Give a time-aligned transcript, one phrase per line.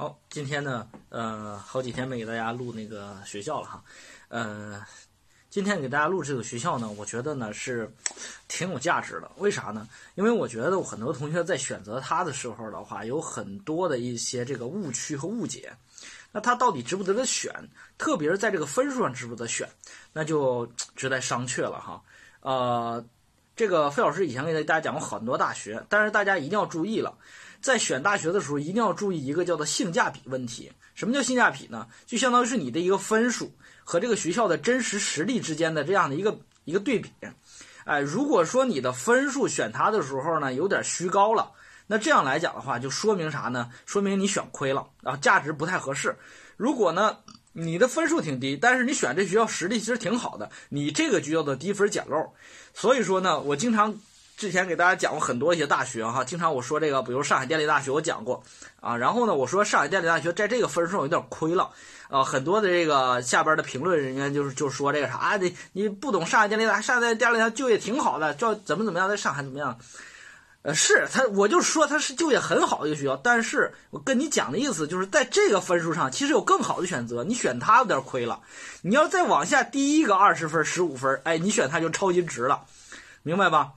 [0.00, 3.84] 好，今天呢，呃，好几天没给大家录那个学校了哈，
[4.28, 4.82] 呃，
[5.50, 7.92] 今天给大家录这个学校呢，我觉得呢是
[8.48, 9.30] 挺有价值的。
[9.36, 9.86] 为啥呢？
[10.14, 15.70] 因为我觉得我很多同学在选择它的时候的话，有很多的一些这个误区和误解。
[16.32, 17.52] 那它到底值不值得选？
[17.98, 19.68] 特别是在这个分数上值不值得选，
[20.14, 22.02] 那就值得商榷了哈。
[22.40, 23.04] 呃，
[23.54, 27.14] 这个费老师以前给大家讲过很多大学，但是大家一定要注意了。
[27.60, 30.72] 在选大学的时候，一定要注意一个叫做性价比问题。
[30.94, 31.86] 什么叫性价比呢？
[32.06, 33.52] 就相当于是你的一个分数
[33.84, 37.10] 和这个学校的真实实力之间的这样的一个一个对比。
[37.84, 41.52] 哎，如果说你的分数选它的时候呢，有点虚高了，
[41.86, 43.70] 那这样来讲的话，就说明啥呢？
[43.86, 46.16] 说明你选亏了啊，价值不太合适。
[46.56, 47.18] 如果呢，
[47.52, 52.32] 你的分数挺低，但是你选这学校实力其实挺好的，你这个就叫做低分捡漏。
[52.74, 53.98] 所以说呢，我经常。
[54.40, 58.42] 之前给大家讲过很多一些大学哈，经常我说这个，比如上海电力大学我讲过
[58.80, 61.70] 啊，然后呢，我说上海电力大学在这个分数上有点亏了
[62.08, 69.78] 啊，很多的这个下边的评论人员就是就说这个啥啊，你你不懂上海电力大，上海电力大就业挺好的，叫怎么怎么样，在上海怎么样？
[70.62, 78.40] 呃，是他，我就说他是就业很好的一个学校，但是我跟你讲的意思就是在这个分数上，其实有更好的选择，你选它有点亏了，
[78.80, 82.64] 你要再往下低一个二十分、十五分，哎，你选它就超级值了，
[83.22, 83.72] 明白吧？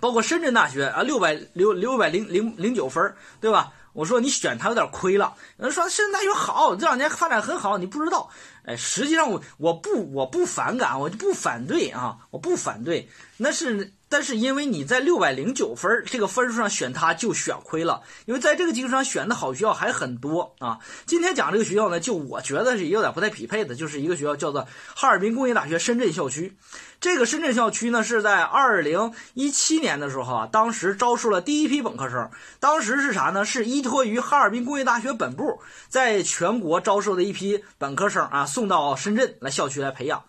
[0.00, 3.72] 包括深圳大学啊，六百六六百零零零九分，对吧？
[3.92, 5.34] 我说你选他有点亏了。
[5.58, 8.30] 有人说深圳大学好，这两年发展很好，你不知道。
[8.64, 13.08] 哎，实际上我我不我不反感，我就不反对啊，我不反对。
[13.36, 20.80] 那是但是因为你在六百零九分这个分数上选它就选亏了，因为在这个基础上选的好学校还很多啊。
[21.06, 26.54] 今天讲这个学校呢，就我觉得是有点不太匹配的，就是一个学校叫做哈尔滨工业大学深圳校区。
[27.00, 32.30] 这个深圳校区呢，是在二零一七年的时候啊，当时招收了第一批本科生。
[32.60, 33.46] 当时是啥呢？
[33.46, 40.22] 是依托于哈尔滨工业大学本部在全国招收的一批本科生啊，送到深圳来校区来培养。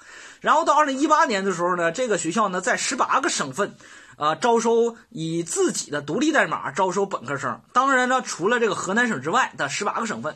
[0.44, 3.77] 然后到二零一八年的时候呢，这个学校呢，在十八个省份
[4.17, 7.61] 啊，招收以自己的独立代码招收本科生。
[7.71, 10.36] 当然呢，除了这个河南省之外的十八个省份。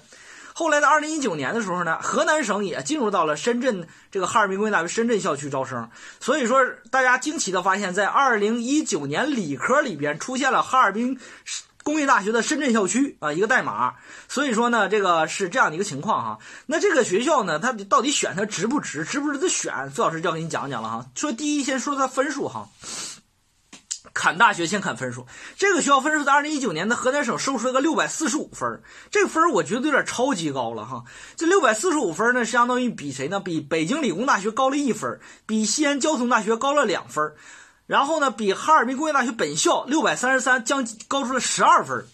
[0.54, 5.90] 后来在二零一九年的时候呢，河南省也进入到了深圳这个哈尔滨工业大学深圳校区招生。
[6.22, 11.20] 所以说，大家惊奇的发现，在二零一九年理科里边出现了哈尔滨
[11.88, 13.96] 工业大学的深圳校区啊一个代码。
[14.28, 16.40] 所以说呢，这个是这样的一个情况哈。
[16.66, 19.90] 那这个学校呢，它到底选它值不值，值不值得选？
[19.90, 21.06] 费老师就要给你讲讲了哈。
[21.16, 22.68] 说第一，先说它分数哈。
[24.14, 25.28] 砍大学先砍分数，
[25.58, 28.82] 这个学校分数在二零一九年的河南省收出了个六百四十五分，
[29.12, 31.04] 这个分我觉得有点超级高了哈。
[31.36, 33.40] 这六百四十五分呢，相当于比谁呢？
[33.40, 37.32] 比北京理工大学高了一分，比西安交通大学高了两分，
[37.88, 42.06] 然后呢，比哈尔滨工业大学本校六百三十三将高出了十二分。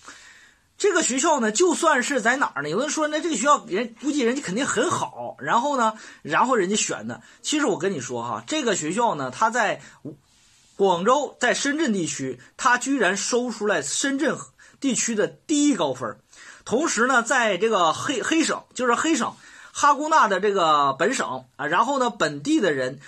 [0.78, 2.70] 这个学校呢，就算是在哪儿呢？
[2.70, 7.22] 有人说，那这个学校人估计人家肯定很好，然后呢，然后人家选的。
[7.42, 9.82] 其实我跟你说哈，这个学校呢，它在。
[10.76, 14.36] 广州在深圳地区，他居然收出来深圳
[14.80, 16.18] 地区的第一高分。
[16.66, 19.36] 同时呢，在这个黑黑省，就是黑省
[19.72, 23.00] 哈工大的这个本省啊，然后呢，本地的人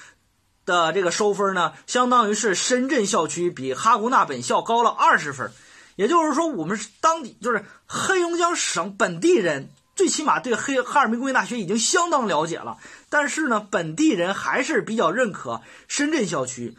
[0.65, 5.51] 的这个收分呢，相当于是深圳校区比哈工大本校高了二十分。
[5.95, 12.77] 也就是说，我们是当地，就是黑龙江省本地人，最起码对黑哈尔滨工业大学已经相当了解了。
[13.09, 16.75] 但是呢，本地人还是比较认可深圳校区。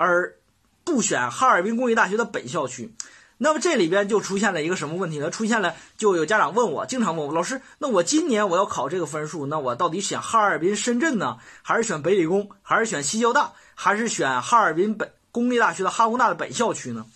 [0.00, 0.36] 而
[0.84, 2.94] 不选哈尔滨工业大学的本校区，
[3.40, 5.30] 那么这里边就出现了一个什么问题呢？
[5.30, 17.06] 出现了就有家长问我，经常问我老师，那我今年我要考这个分数，那我到底选哈尔滨深圳呢，还是选北理工，还是选西交大，还是选哈尔滨本工业大学的哈工大的本校区呢？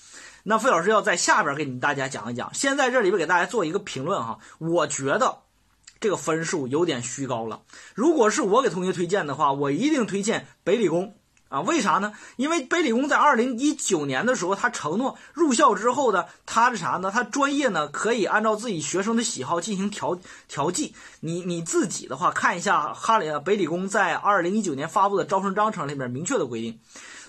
[0.44, 2.54] 那费老师要在下边给你们大家讲一讲。
[2.54, 5.38] 先在这里边给大家做一个评论哈，我觉得
[6.00, 7.62] 这个分数有点虚高了。
[7.94, 11.16] 如果是我给同学推荐的话，我一定推荐北理工。
[11.52, 12.14] 啊，为啥呢？
[12.36, 17.10] 因为北理工在二零一九年的时候，他承诺入校之后的他是啥呢？
[17.12, 20.18] 他专业呢可以按照自己学生的喜好进行调
[20.48, 20.94] 调剂。
[21.20, 26.80] 你你自己的话，看一下哈里北理工在二零一九年发布的招生章程里面明确的规定。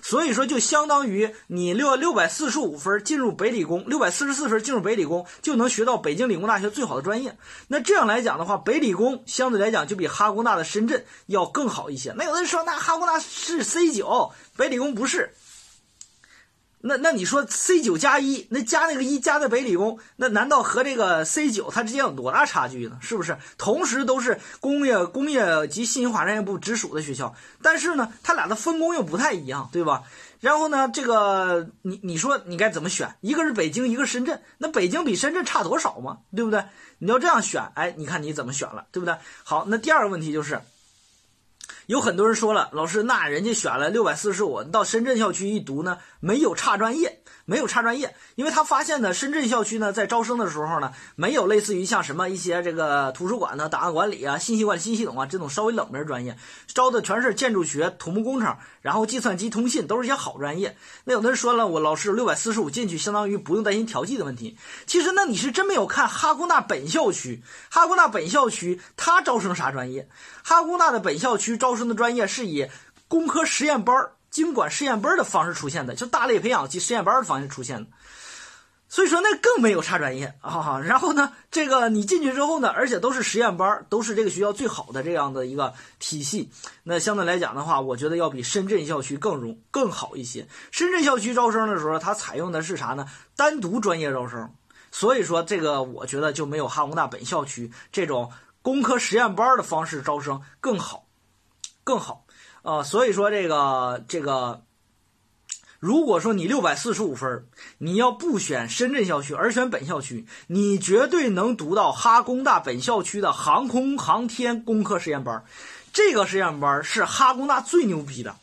[0.06, 7.38] 所以说，就相当于你六六百四十五分进入北理工，六百四十四分进入北理工，就能学到北京理工大学最好的专业。
[7.68, 12.12] 那这样来讲的话，北理工相对来讲就比哈工大的深圳要更好一些。
[12.18, 15.32] 那有的人说，那哈工大是 C 九，北理工不是。
[16.86, 22.98] 那那你说 C 九加一，那加那个一加在北理工，那难道和这个 C 九它之间有多大差距呢？
[23.00, 23.38] 是不是？
[23.56, 30.02] 同时都是工业工业及信息化专业部直属的学校，但是呢，它俩的分工又不太一样，对吧？
[30.40, 33.16] 然后呢，这个你你说你该怎么选？
[33.22, 36.18] 一个是北京，一个深圳，那北京比深圳差多少嘛？
[36.36, 36.64] 对不对？
[36.98, 39.16] 你要这样选，哎，你看你怎么选了，对不对？
[39.42, 40.60] 好，那第二个问题就是。
[41.86, 47.20] 有很多人说了，老师，那人家选了六百四十五，到深圳校区一读呢，没有差专业。
[47.46, 56.38] 没有差专业，因为他发现呢，深圳校区呢在招生的时候呢，没有类似于像什么一些这个图书馆呢、档案管理啊、信息管理、信息系统啊这种稍微冷门专业，
[56.68, 60.78] 招的全是建筑学、土木工程，然后计算机通信都是一些好专业。
[61.04, 64.56] 那有的人说了，我老师六百四十五进去，相当于不用担心调剂的问题。
[64.86, 70.08] 其实那你是真没有看哈工大本校区，哈工大本校区它招生啥专业？
[70.42, 72.68] 哈工大的本校区招招生的专业是以
[73.08, 74.10] 工科实验班。
[74.30, 77.90] 经管实验班的方式出现的，就大类培养及实验班的方式出现的，
[78.88, 80.80] 所以说那更没有差专业啊。
[80.80, 86.50] 然后呢，这个你进去之后呢，而且都是实验班，都是这个学校最好的这样的一个体系。
[86.82, 90.48] 那相对来讲的话，我觉得要比深圳校区更容更好一些。
[90.72, 93.06] 深圳校区招生的时候，它采用的是啥呢？
[93.36, 94.52] 单独专业招生，
[94.90, 98.32] 所以说这个我觉得就没有哈工大本校区这种
[98.62, 101.03] 工科实验班的方式招生更好，
[101.84, 102.26] 更好。
[102.62, 104.62] 啊，所以说这个这个，
[105.78, 107.46] 如果说你六百四十五分，
[107.76, 115.44] 你要不选深圳校区而选本校区，你绝对能读到哈工大本校区的航空航天工科实验班。
[115.92, 118.36] 这个实验班是哈工大最牛逼的，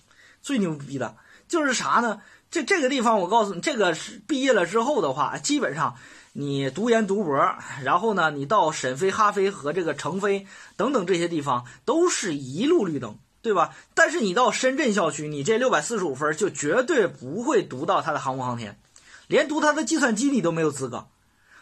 [0.43, 1.17] 最牛逼的
[1.47, 2.21] 就是啥呢？
[2.51, 5.95] 这这个地方我告诉你，这个是毕业了之后的话，基本上
[6.33, 10.45] 你读研读博，然后呢，你到沈飞、哈飞和这个成飞
[10.77, 13.17] 等等这些地方，都是一路绿灯。
[13.41, 13.75] 对吧？
[13.93, 18.79] 但是你到深圳校区，你这六百四十五分就绝对不会读到它的航空航天，
[19.27, 21.07] 连读它的计算机你都没有资格。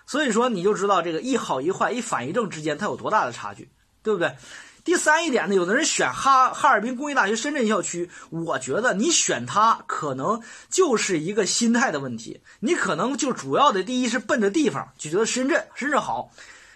[0.05, 3.69] 所以说你就知道这个一好一坏、一反一正之间它有多大的差距，
[4.03, 4.35] 对不对？
[4.83, 16.31] 第三一点呢，有的人选哈哈尔滨工业大学深圳校区，我觉得你选它可能就是一个心态的问题，你可能就主要的第一是奔着地方就觉得深圳深圳好。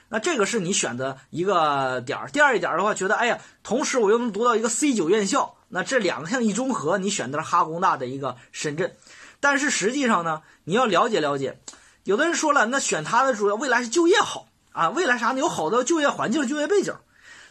[0.09, 2.29] 那这个是你选的一个点儿。
[2.29, 8.95] 第二一点的话，觉得哎呀，同时我又能读到一个 C 九院校，那这两个项一综合，你选择了哈工大的一个深圳。
[9.39, 11.59] 但是实际上呢，你要了解了解，
[12.03, 15.39] 有的人说了，那选它的主要未来是就业好啊，未来啥呢？
[15.39, 16.95] 有好的就业环境、就业背景。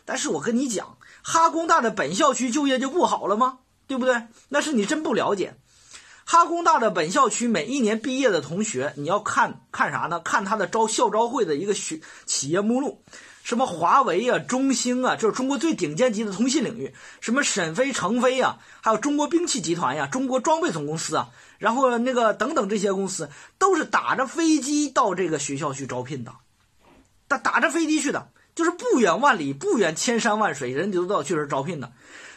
[0.04, 3.58] 但是我跟你讲，哈工大的本校区就业就不好了吗？
[3.86, 4.22] 对不对？
[4.48, 5.54] 那是你真不了解。
[6.32, 10.18] 哈工大的本校区每一年毕业的同学，你要看看啥呢？
[10.20, 13.04] 看他的招校招会的一个学企业目录，
[13.42, 26.32] 什么华为啊、中兴啊，就是中国最顶尖级的通信领域，什么沈飞、成飞啊，还有中国兵器集团呀、中国装备总公司啊，然后那个等等这些公司，都是打着飞机到这个学校去招聘的，
[27.28, 31.92] 打打着飞机去的，就是不远万里、不远千山万水，人家都到去这招聘的，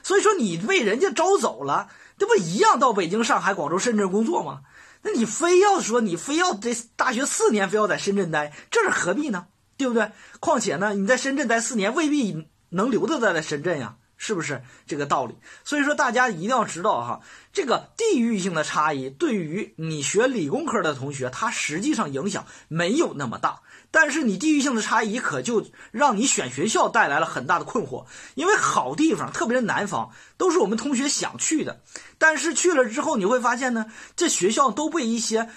[0.05, 1.89] 所以说你被人家招走了。
[2.19, 4.61] 这不一样，到北京、上海、广州、深圳工作吗？
[5.01, 9.47] 那你非要说你非要这大学四年非要在深圳待，这是何必呢？
[9.77, 10.11] 对不对？
[10.39, 15.35] 况且呢，你在深圳待四年未必能留得在在深圳呀，是不是这个道理？
[15.63, 17.21] 所以说大家一定要知道哈，
[17.53, 23.61] 这个地域性的差异对于你学理工科的同学，他实际上影响没有那么大。
[23.91, 31.81] 但是你地域性的差异可就让你选学校带来了很大的困惑，因为好地方，特别是南方，都是我们同学想去的，
[32.17, 33.85] 但是去了之后你会发现呢，
[34.17, 35.49] 这学校都被一些，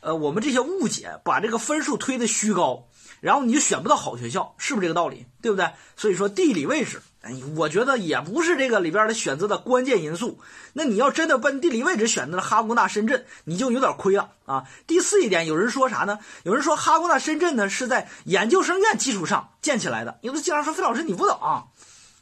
[0.00, 2.88] 呃，我们这些误解把这个分数推的虚高，
[3.20, 5.26] 然后你就选不到好学校，是不是这个道理？
[5.40, 5.70] 对不对？
[5.96, 7.00] 所以说地理位置。
[7.26, 10.40] 哎，我觉得也不是这个里边的选择的关键因素。
[10.74, 14.64] 那你要真的奔地理位置选择了哈工大深圳，你就有点亏了啊。
[14.86, 16.18] 第四一点，有人说啥呢？
[16.42, 20.18] 有人说哈工大深圳呢是在研究生院基础上建起来的。
[20.20, 21.38] 有的家长说：“费老师你不懂，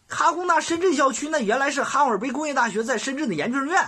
[0.06, 3.84] 哈工大深圳校区那原来是哈尔滨工业大学在深圳的研究生院，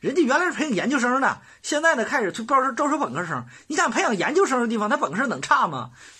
[0.00, 3.44] 人家原来是培养研究生的，现在呢开始招招招收本科生。
[3.66, 5.90] 你想培养研究生的地方，他本科生能差吗？